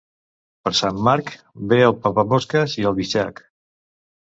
Per 0.67 0.71
Sant 0.79 1.01
Marc 1.07 1.29
ve 1.75 1.79
el 1.89 1.95
papamosques 2.07 2.77
i 2.83 2.91
el 2.93 2.99
bitxac. 3.03 3.47